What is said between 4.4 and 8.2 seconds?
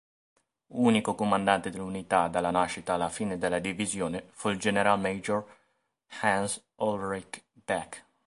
il "generalmajor" Hans-Ulrich Back.